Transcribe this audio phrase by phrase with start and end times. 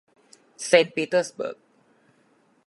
[0.65, 1.57] เซนต์ปีเตอร์สเบิร์ก